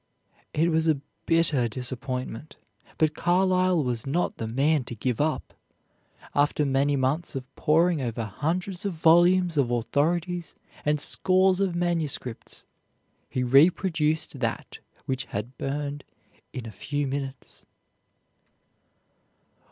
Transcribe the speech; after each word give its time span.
It 0.51 0.69
was 0.71 0.87
a 0.87 0.99
bitter 1.27 1.67
disappointment, 1.69 2.55
but 2.97 3.13
Carlyle 3.13 3.83
was 3.83 4.07
not 4.07 4.37
the 4.37 4.47
man 4.47 4.83
to 4.85 4.95
give 4.95 5.21
up. 5.21 5.53
After 6.33 6.65
many 6.65 6.95
months 6.95 7.35
of 7.35 7.45
poring 7.55 8.01
over 8.01 8.23
hundreds 8.23 8.83
of 8.83 8.93
volumes 8.95 9.57
of 9.57 9.69
authorities 9.69 10.55
and 10.83 10.99
scores 10.99 11.59
of 11.59 11.75
manuscripts, 11.75 12.65
he 13.29 13.43
reproduced 13.43 14.39
that 14.39 14.79
which 15.05 15.25
had 15.25 15.55
burned 15.59 16.03
in 16.51 16.65
a 16.65 16.71
few 16.71 17.05
minutes. 17.05 17.67